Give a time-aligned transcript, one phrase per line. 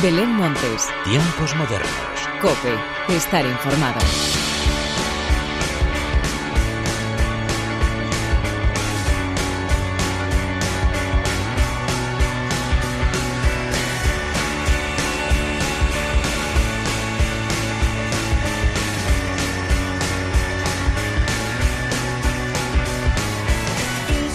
[0.00, 0.88] Belén Montes.
[1.04, 1.90] Tiempos modernos.
[2.40, 2.72] Cope.
[3.16, 3.98] Estar informado.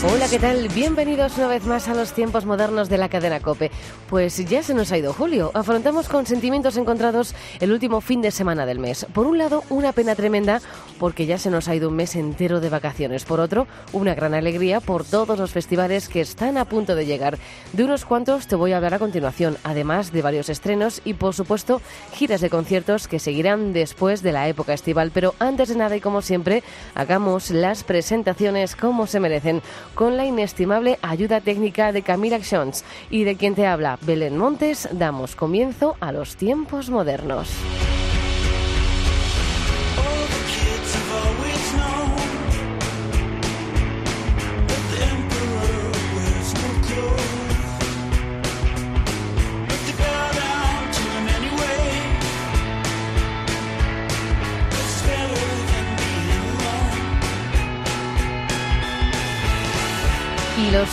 [0.05, 0.68] Hola, ¿qué tal?
[0.68, 3.71] Bienvenidos una vez más a los tiempos modernos de la cadena Cope.
[4.14, 5.50] Pues ya se nos ha ido julio.
[5.56, 9.08] Afrontamos con sentimientos encontrados el último fin de semana del mes.
[9.12, 10.62] Por un lado, una pena tremenda
[11.00, 13.26] porque ya se nos ha ido un mes entero de vacaciones.
[13.26, 17.39] Por otro, una gran alegría por todos los festivales que están a punto de llegar.
[17.72, 21.34] De unos cuantos te voy a hablar a continuación, además de varios estrenos y, por
[21.34, 21.82] supuesto,
[22.14, 25.10] giras de conciertos que seguirán después de la época estival.
[25.11, 26.61] Pero antes de nada y como siempre,
[26.94, 29.64] hagamos las presentaciones como se merecen
[29.96, 34.89] con la inestimable ayuda técnica de Camila Jones y de quien te habla Belén Montes,
[34.91, 37.49] damos comienzo a los tiempos modernos.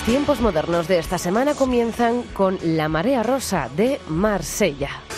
[0.01, 5.10] Los tiempos modernos de esta semana comienzan con La Marea Rosa de Marsella.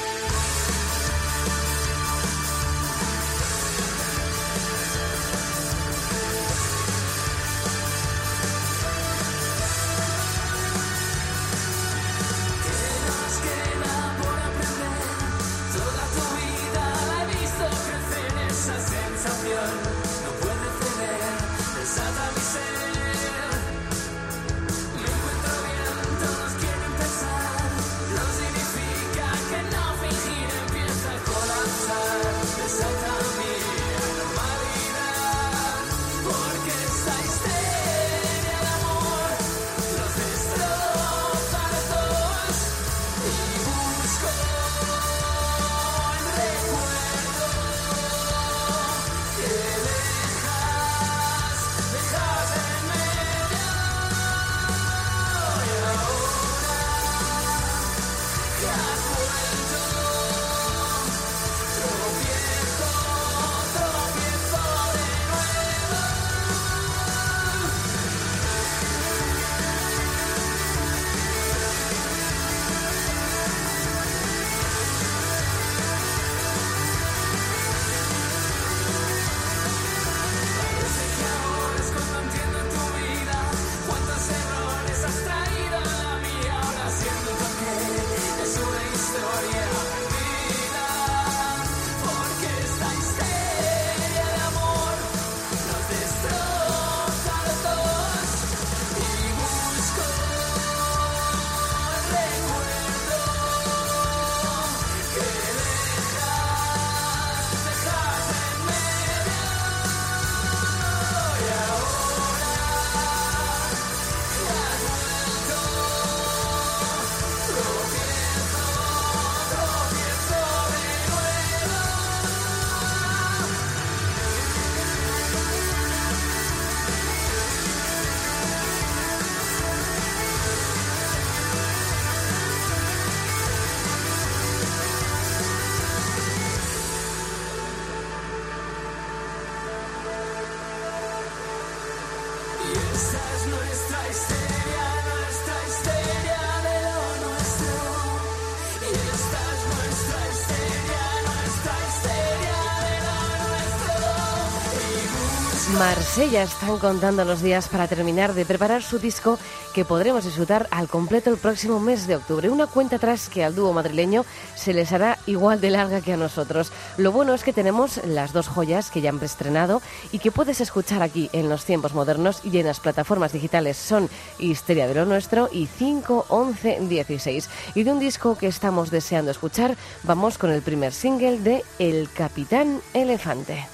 [156.13, 159.39] Marsella están contando los días para terminar de preparar su disco
[159.73, 162.51] que podremos disfrutar al completo el próximo mes de octubre.
[162.51, 166.19] Una cuenta atrás que al dúo madrileño se les hará igual de larga que a
[166.19, 166.71] nosotros.
[166.99, 169.81] Lo bueno es que tenemos las dos joyas que ya han preestrenado
[170.13, 174.11] y que puedes escuchar aquí en los tiempos modernos y en las plataformas digitales son
[174.39, 177.49] Histeria de lo Nuestro y 5, 11, 16.
[177.75, 182.11] Y de un disco que estamos deseando escuchar, vamos con el primer single de El
[182.13, 183.67] Capitán Elefante.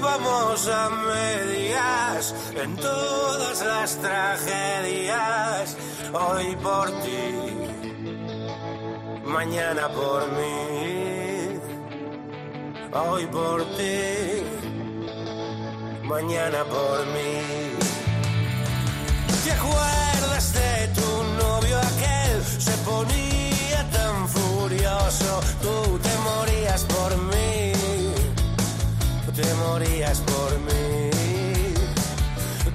[0.00, 5.76] Vamos a medias en todas las tragedias.
[6.12, 7.32] Hoy por ti,
[9.24, 11.60] mañana por mí.
[12.92, 14.42] hoy por ti,
[16.04, 17.70] mañana por mí.
[19.44, 19.52] ¿Te
[29.40, 31.10] te morías por mí,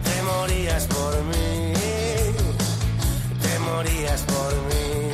[0.04, 1.74] te morías por mí,
[3.44, 5.12] te morías por mí.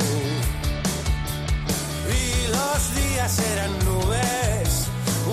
[2.08, 4.68] Y los días eran nubes,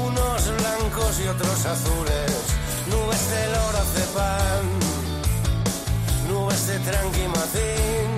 [0.07, 2.31] unos blancos y otros azules,
[2.92, 4.63] nubes del oro cepan,
[6.30, 8.10] nubes de tranquimacín,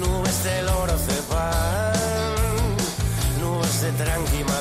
[0.00, 1.92] nubes del oro cepan,
[3.40, 4.55] nubes de tranquimacín.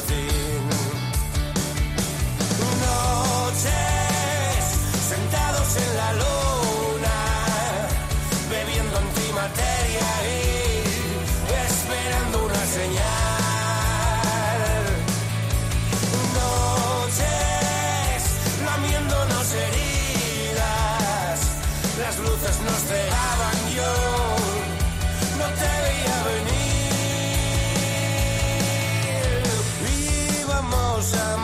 [30.95, 31.35] closer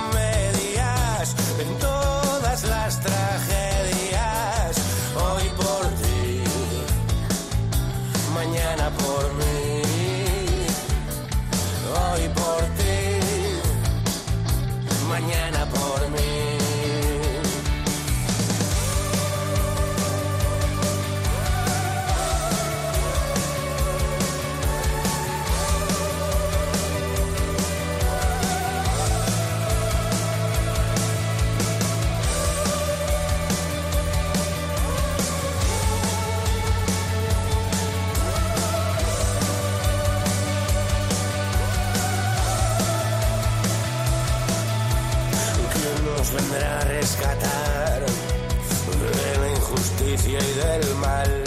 [46.22, 51.44] nos vendrá a rescatar de la injusticia y del mal?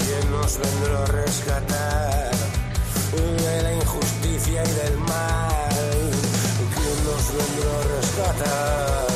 [0.00, 2.30] ¿Quién nos vendrá a rescatar
[3.12, 6.10] de la injusticia y del mal?
[6.74, 9.09] ¿Quién nos vendrá a rescatar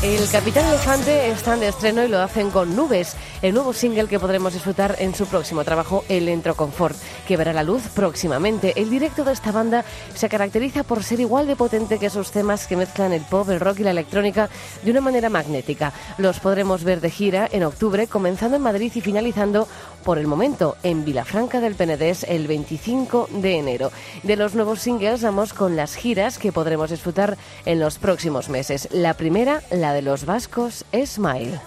[0.00, 4.20] El Capitán Elefante están de estreno y lo hacen con Nubes, el nuevo single que
[4.20, 6.96] podremos disfrutar en su próximo trabajo, El Entro Confort,
[7.26, 8.74] que verá la luz próximamente.
[8.76, 9.84] El directo de esta banda
[10.14, 13.58] se caracteriza por ser igual de potente que sus temas que mezclan el pop, el
[13.58, 14.48] rock y la electrónica
[14.84, 15.92] de una manera magnética.
[16.16, 19.66] Los podremos ver de gira en octubre, comenzando en Madrid y finalizando
[20.04, 23.92] por el momento en Vilafranca del Penedés el 25 de enero.
[24.22, 28.88] De los nuevos singles vamos con las giras que podremos disfrutar en los próximos meses.
[28.92, 31.60] La primera, la de los vascos, Smile.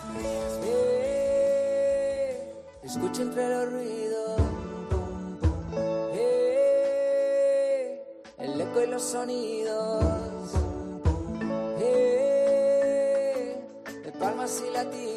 [2.83, 4.42] Escucha entre los ruidos
[6.13, 8.01] eh,
[8.39, 10.54] el eco y los sonidos
[11.80, 13.56] eh,
[14.04, 15.10] de palmas y latidos.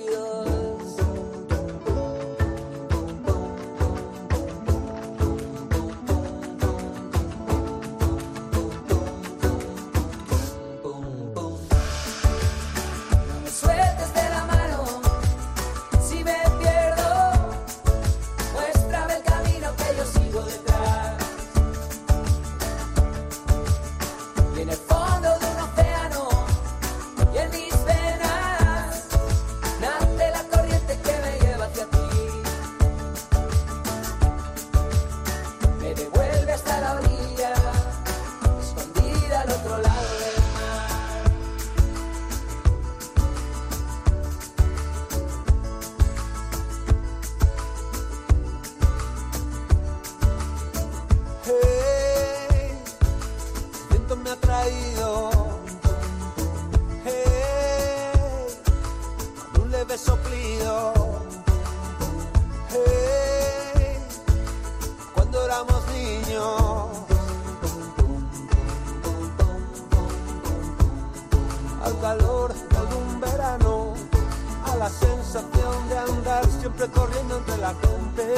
[76.76, 78.34] Siempre corriendo entre la gente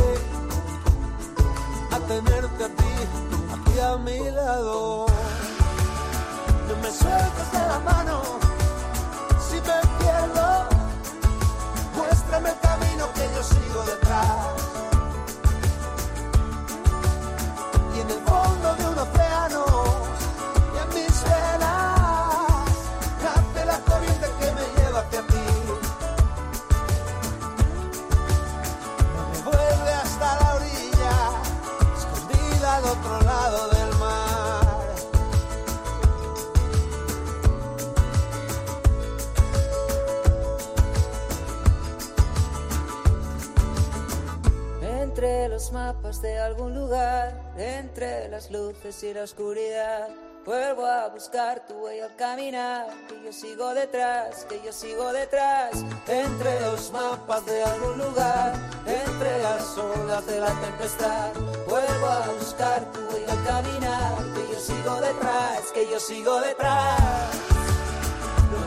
[1.90, 2.94] a tenerte a ti,
[3.54, 5.06] aquí a mi lado.
[6.68, 8.22] No me sueltes de la mano,
[9.48, 10.68] si me pierdo,
[11.96, 14.65] muéstrame el camino que yo sigo detrás.
[46.06, 50.08] De algún lugar, entre las luces y la oscuridad.
[50.44, 55.72] Vuelvo a buscar tu huella al caminar, que yo sigo detrás, que yo sigo detrás.
[56.06, 58.54] Entre los mapas de algún lugar,
[58.86, 61.32] entre las olas de la tempestad.
[61.68, 67.55] Vuelvo a buscar tu huella al caminar, que yo sigo detrás, que yo sigo detrás.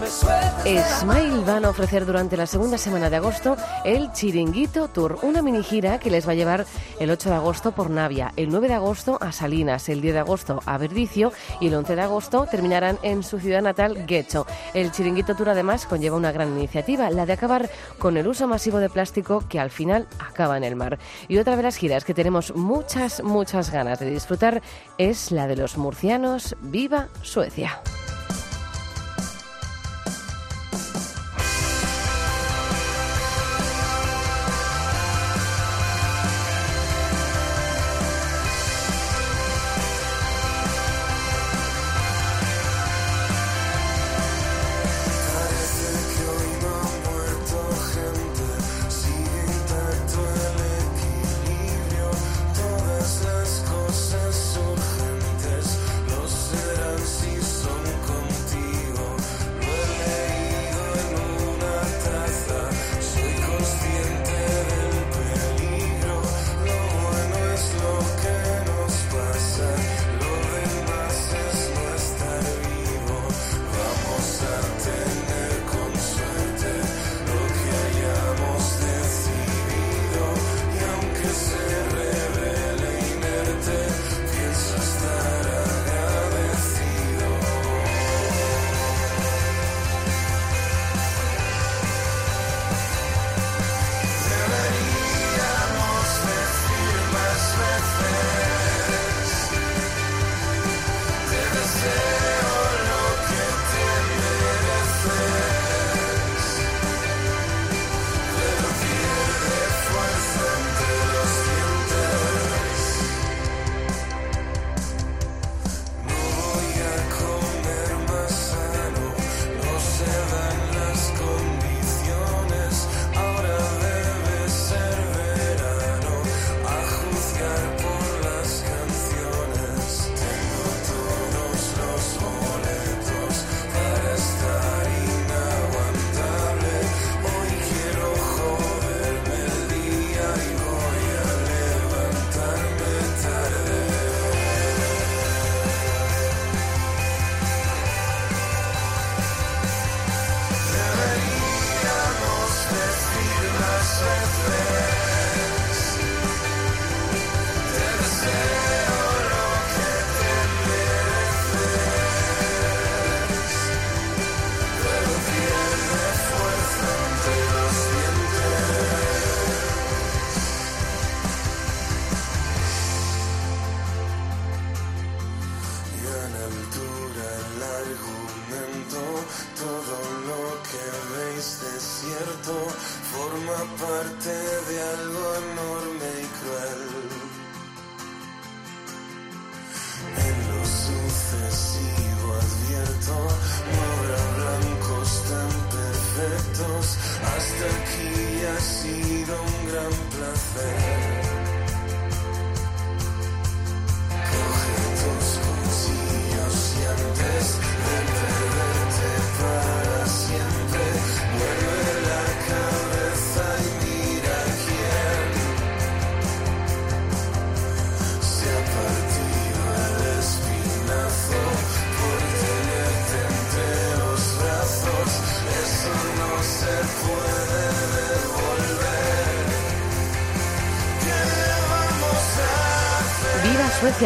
[0.08, 5.62] Smile van a ofrecer durante la segunda semana de agosto el Chiringuito Tour, una mini
[5.62, 6.66] gira que les va a llevar
[7.00, 10.20] el 8 de agosto por Navia, el 9 de agosto a Salinas, el 10 de
[10.20, 14.46] agosto a Verdicio y el 11 de agosto terminarán en su ciudad natal, Guecho.
[14.74, 18.78] El Chiringuito Tour además conlleva una gran iniciativa, la de acabar con el uso masivo
[18.78, 20.98] de plástico que al final acaba en el mar.
[21.28, 24.62] Y otra de las giras que tenemos muchas, muchas ganas de disfrutar
[24.98, 27.82] es la de los murcianos Viva Suecia.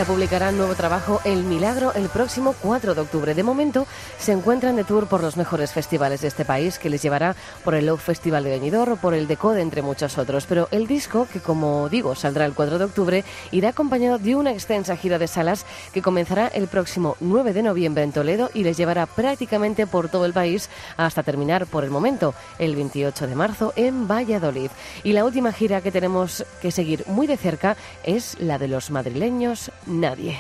[0.06, 3.34] Publicará un nuevo trabajo El Milagro el próximo 4 de octubre.
[3.34, 3.88] De momento
[4.24, 7.76] se encuentran de tour por los mejores festivales de este país que les llevará por
[7.76, 10.46] el Love Festival de Benidorm por el Decode entre muchos otros.
[10.46, 14.54] Pero el disco, que como digo saldrá el 4 de octubre, irá acompañado de una
[14.54, 18.78] extensa gira de salas que comenzará el próximo 9 de noviembre en Toledo y les
[18.78, 23.74] llevará prácticamente por todo el país hasta terminar por el momento el 28 de marzo
[23.76, 24.72] en Valladolid.
[25.04, 27.76] Y la última gira que tenemos que seguir muy de cerca
[28.06, 30.40] es la de los madrileños Nadie.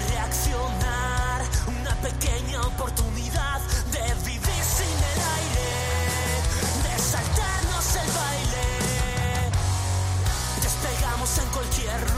[0.00, 1.42] reaccionar.
[1.80, 3.60] Una pequeña oportunidad
[3.92, 5.70] de vivir sin el aire,
[6.84, 8.66] de saltarnos el baile.
[10.62, 12.17] Despegamos en cualquier lugar.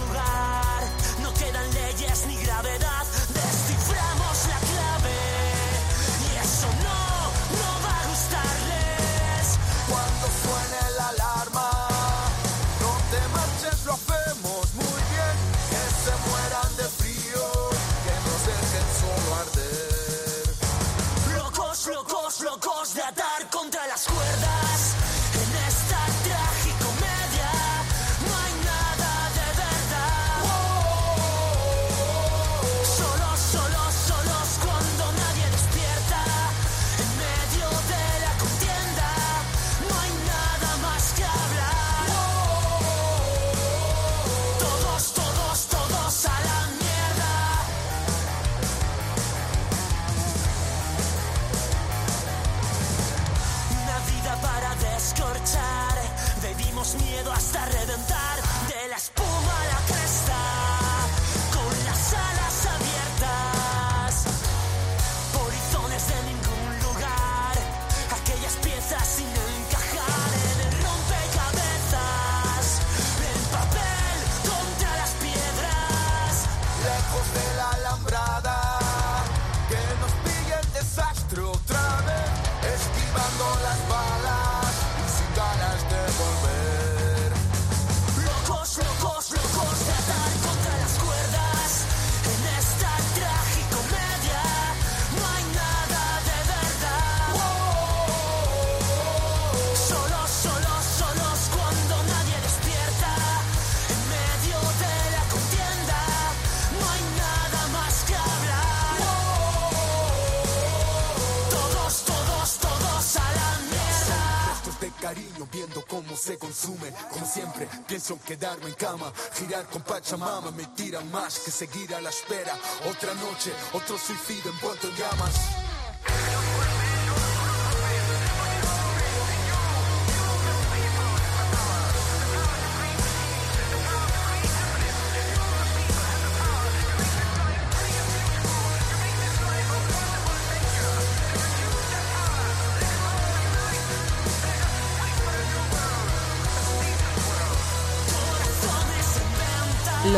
[115.60, 116.90] viendo cómo se consume.
[117.10, 121.94] Como siempre, pienso en quedarme en cama, girar con Pachamama, me tiran más que seguir
[121.94, 122.58] a la espera.
[122.88, 125.59] Otra noche, otro suicidio envuelto en llamas.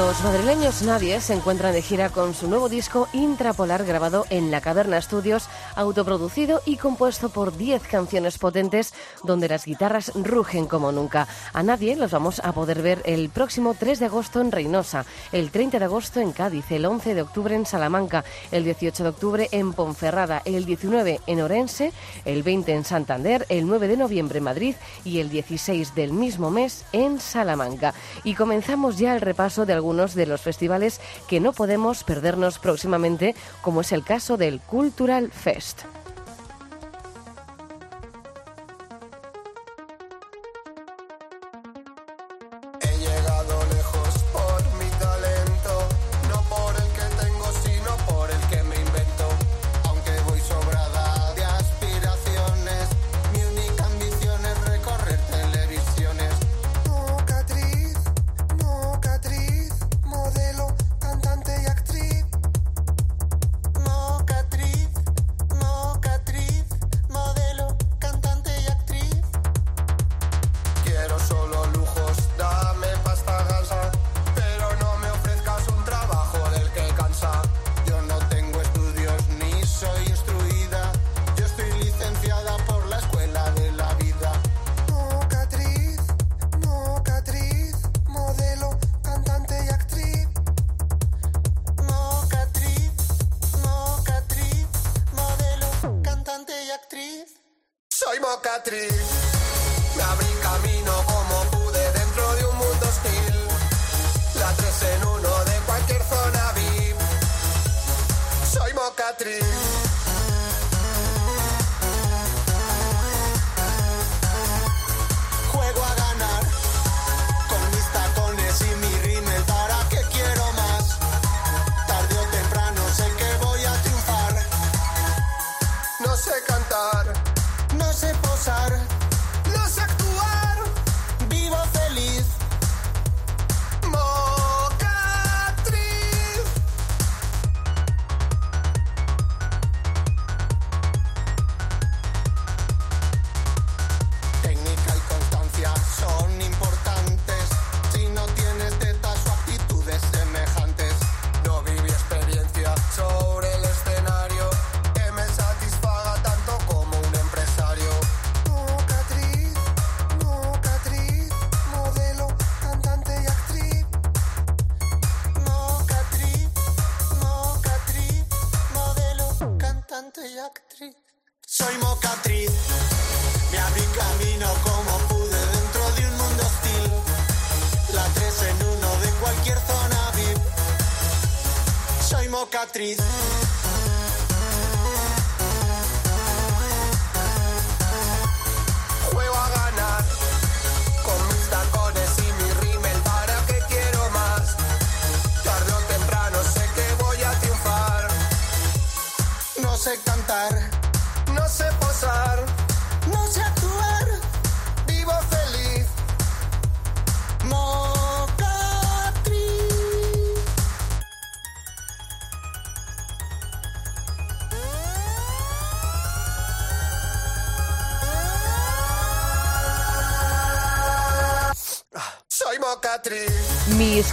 [0.03, 4.61] Los madrileños Nadie se encuentran de gira con su nuevo disco Intrapolar grabado en la
[4.61, 11.29] Caverna Studios autoproducido y compuesto por 10 canciones potentes donde las guitarras rugen como nunca.
[11.53, 15.51] A nadie los vamos a poder ver el próximo 3 de agosto en Reynosa, el
[15.51, 19.49] 30 de agosto en Cádiz, el 11 de octubre en Salamanca, el 18 de octubre
[19.53, 21.93] en Ponferrada, el 19 en Orense,
[22.25, 26.51] el 20 en Santander, el 9 de noviembre en Madrid y el 16 del mismo
[26.51, 27.95] mes en Salamanca.
[28.25, 33.35] Y comenzamos ya el repaso de algunos de los festivales que no podemos perdernos próximamente,
[33.61, 35.62] como es el caso del Cultural Fest.
[35.63, 36.02] Just.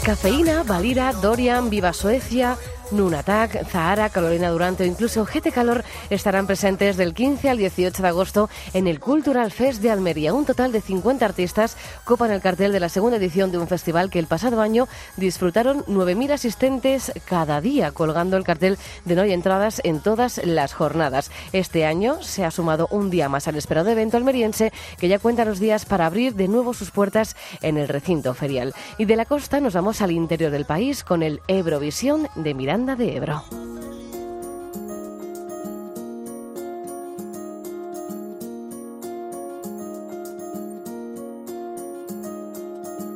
[0.10, 2.58] Cafeína, Valira, Dorian, Viva Suecia,
[2.92, 8.08] Nunatak, Zahara, Carolina Durante o incluso GT Calor estarán presentes del 15 al 18 de
[8.08, 10.34] agosto en el Cultural Fest de Almería.
[10.34, 14.10] Un total de 50 artistas copan el cartel de la segunda edición de un festival
[14.10, 19.34] que el pasado año disfrutaron 9.000 asistentes cada día, colgando el cartel de no hay
[19.34, 21.32] entradas en todas las jornadas.
[21.54, 25.46] Este año se ha sumado un día más al esperado evento almeriense que ya cuenta
[25.46, 28.74] los días para abrir de nuevo sus puertas en el recinto ferial.
[28.98, 32.79] Y de la costa nos vamos al interior del país con el Eurovisión de Miranda
[32.86, 33.44] de Ebro.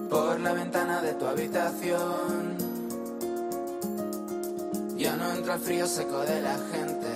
[0.10, 2.58] por la ventana de tu habitación.
[4.97, 7.10] Ya no entra el frío seco de la gente.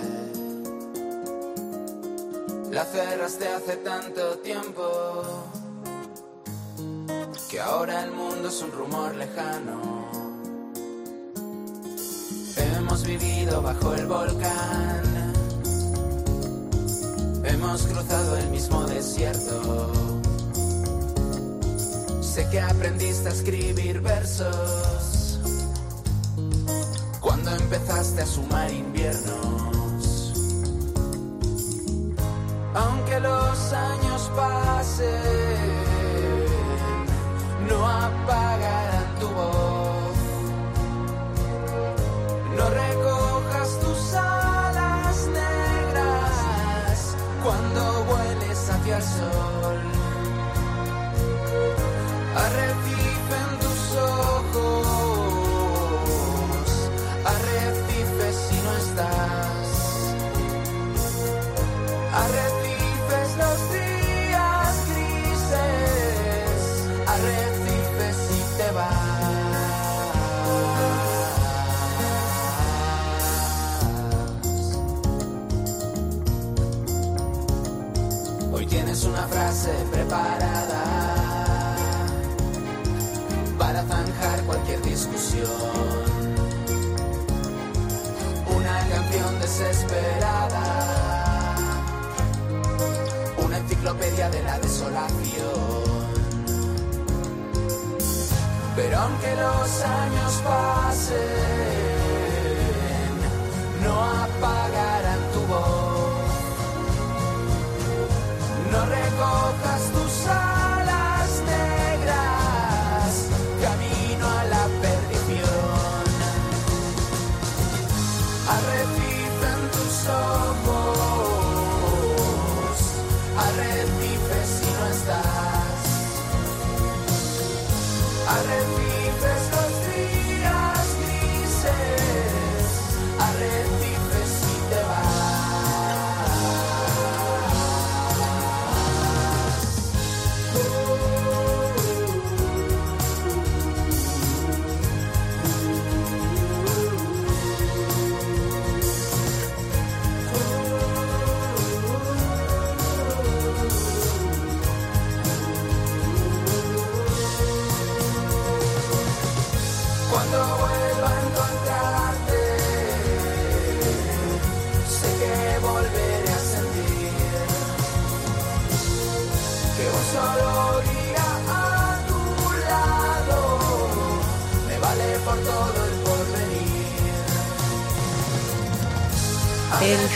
[2.72, 5.22] La cerraste hace tanto tiempo
[7.50, 9.97] que ahora el mundo es un rumor lejano.
[13.08, 15.32] Vivido bajo el volcán.
[17.42, 19.92] Hemos cruzado el mismo desierto.
[22.20, 25.40] Sé que aprendiste a escribir versos
[27.18, 30.34] cuando empezaste a sumar inviernos.
[32.74, 35.37] Aunque los años pasen,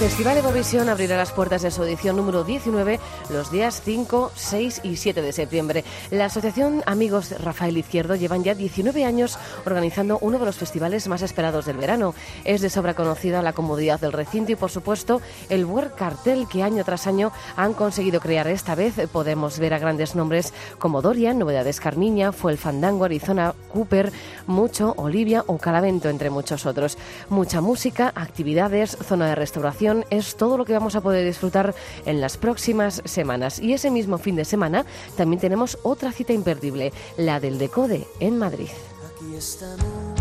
[0.02, 2.98] Festival Eurovisión abrirá las puertas de su edición número 19
[3.30, 5.84] los días 5, 6 y 7 de septiembre.
[6.10, 11.22] La Asociación Amigos Rafael Izquierdo llevan ya 19 años organizando uno de los festivales más
[11.22, 12.16] esperados del verano.
[12.42, 16.64] Es de sobra conocida la comodidad del recinto y, por supuesto, el buen cartel que
[16.64, 18.48] año tras año han conseguido crear.
[18.48, 23.54] Esta vez podemos ver a grandes nombres como Dorian, Novedades Carmiña, Fue el Fandango, Arizona
[23.72, 24.12] Cooper,
[24.48, 26.98] Mucho, Olivia o Calavento, entre muchos otros.
[27.28, 31.74] Mucha música, actividades, zona de restauración, es todo lo que vamos a poder disfrutar
[32.06, 33.58] en las próximas semanas.
[33.58, 34.84] Y ese mismo fin de semana
[35.16, 38.68] también tenemos otra cita imperdible, la del Decode en Madrid.
[39.06, 40.20] Aquí estamos,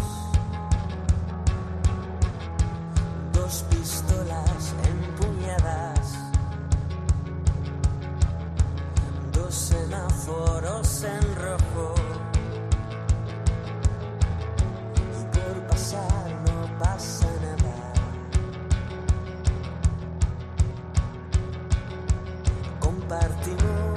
[3.33, 6.13] dos pistolas empuñadas,
[9.33, 11.95] dos semáforos en rojo,
[14.95, 17.20] y por pasar no pasa
[23.11, 23.90] Compartimos hasta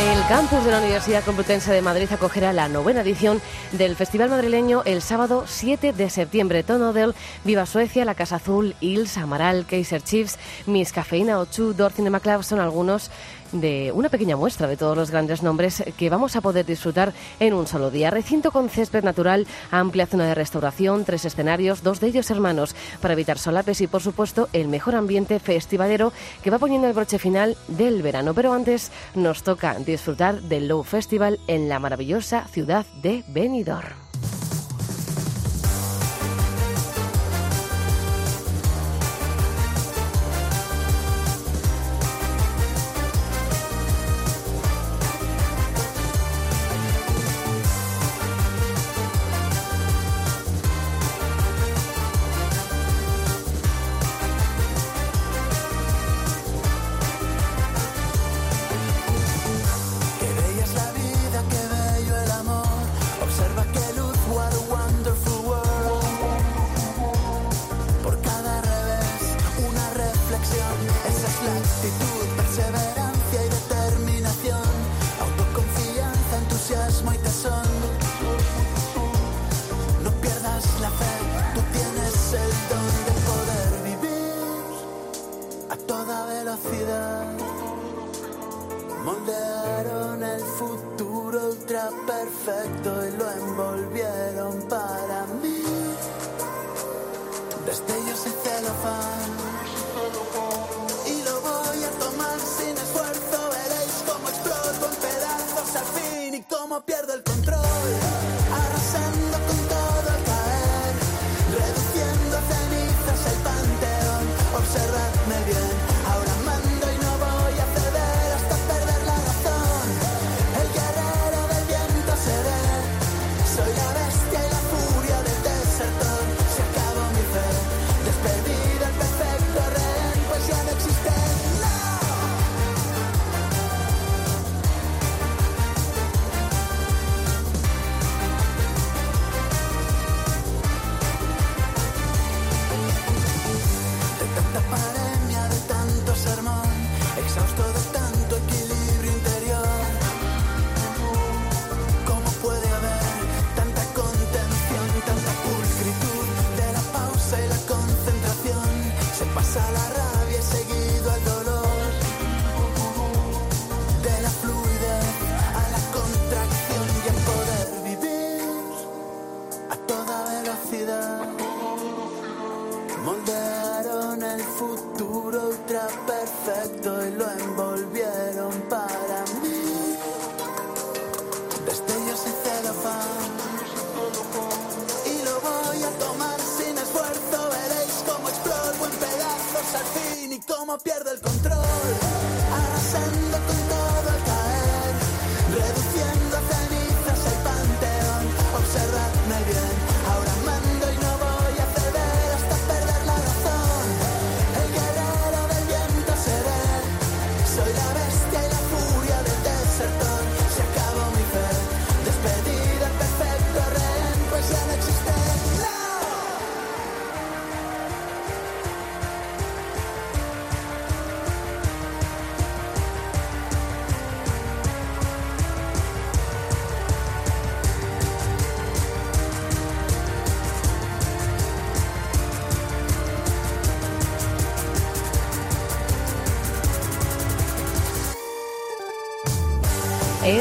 [0.00, 3.38] El campus de la Universidad Complutense de Madrid acogerá la novena edición
[3.72, 6.62] del Festival Madrileño el sábado 7 de septiembre.
[6.62, 12.20] Tonodel, Viva Suecia, La Casa Azul, Ils, Amaral, Kaiser Chiefs, Miss Cafeína, Ochu, Dor Cinema
[12.20, 13.10] Club son algunos
[13.52, 17.54] de una pequeña muestra de todos los grandes nombres que vamos a poder disfrutar en
[17.54, 18.10] un solo día.
[18.10, 23.14] Recinto con césped natural, amplia zona de restauración, tres escenarios, dos de ellos hermanos, para
[23.14, 27.56] evitar solapes y, por supuesto, el mejor ambiente festivalero que va poniendo el broche final
[27.68, 28.34] del verano.
[28.34, 33.99] Pero antes nos toca disfrutar del Low Festival en la maravillosa ciudad de Benidorm.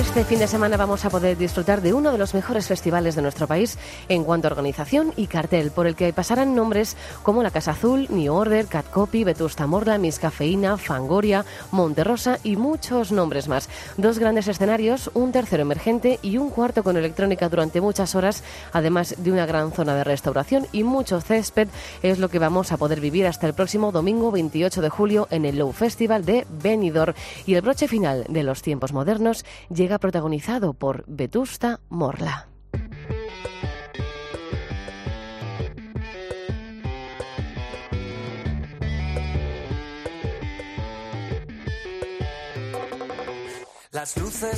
[0.10, 3.22] Este fin de semana vamos a poder disfrutar de uno de los mejores festivales de
[3.22, 3.78] nuestro país
[4.10, 8.08] en cuanto a organización y cartel, por el que pasarán nombres como la Casa Azul,
[8.10, 13.69] New Order, Cat Copy, Vetusta Morla, Miss Cafeína, Fangoria, Monterrosa y muchos nombres más.
[13.98, 19.13] Dos grandes escenarios, un tercero emergente y un cuarto con electrónica durante muchas horas, además
[19.19, 21.67] de una gran zona de restauración y mucho césped,
[22.02, 25.46] es lo que vamos a poder vivir hasta el próximo domingo 28 de julio en
[25.46, 27.13] el Low Festival de Benidorm.
[27.46, 32.50] Y el broche final de los tiempos modernos llega protagonizado por Vetusta Morla.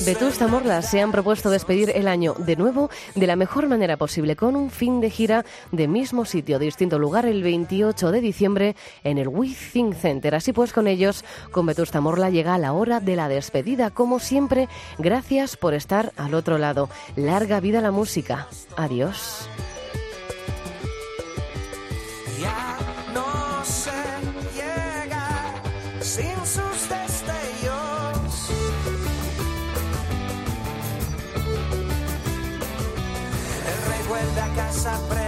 [0.06, 4.36] Vetusta Morla se han propuesto despedir el año de nuevo de la mejor manera posible
[4.36, 9.18] con un fin de gira de mismo sitio, distinto lugar, el 28 de diciembre en
[9.18, 10.36] el We Think Center.
[10.36, 13.90] Así pues, con ellos, con Vetusta Morla llega la hora de la despedida.
[13.90, 16.90] Como siempre, gracias por estar al otro lado.
[17.16, 18.48] Larga vida la música.
[18.78, 19.48] Adiós.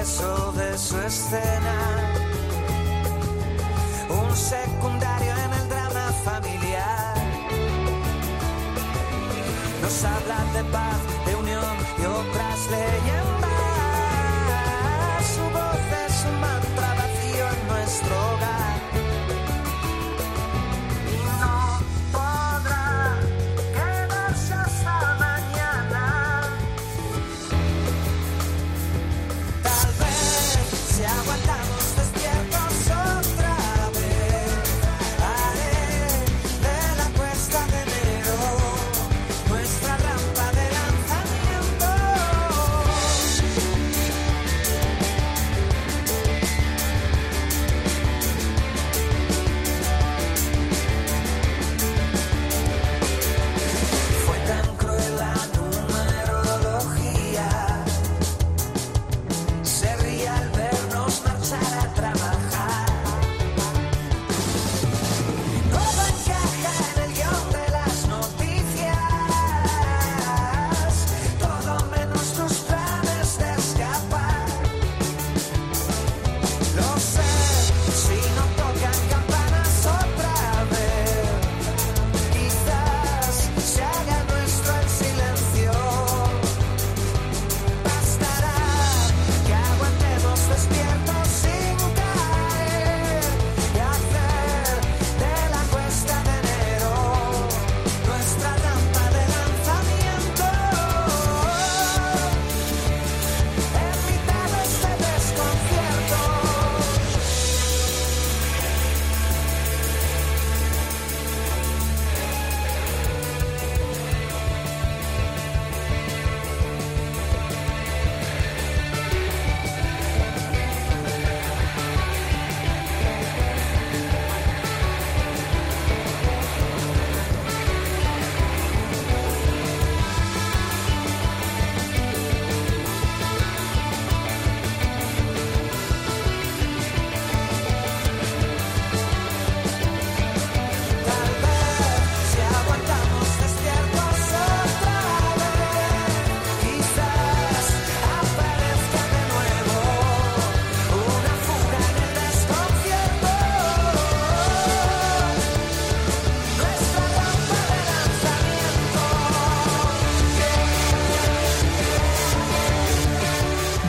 [0.03, 2.13] De su escena.
[4.09, 7.15] Un secundario en el drama familiar.
[9.81, 13.22] Nos habla de paz, de unión y otras leyendas.